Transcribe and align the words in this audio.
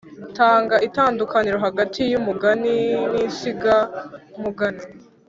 Tanga 0.37 0.75
itandukaniro 0.87 1.57
hagati 1.65 2.01
y’umugani 2.11 2.75
n’insigamugani 3.11 4.83